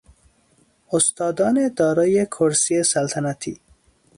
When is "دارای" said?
1.75-2.25